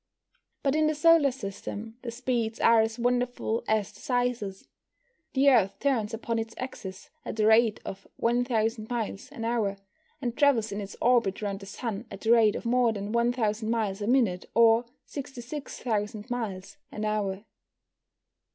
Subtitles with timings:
[0.63, 4.67] But in the solar system the speeds are as wonderful as the sizes.
[5.33, 9.77] The Earth turns upon its axis at the rate of 1,000 miles an hour,
[10.19, 13.69] and travels in its orbit round the Sun at the rate of more than 1,000
[13.69, 17.45] miles a minute, or 66,000 miles an hour.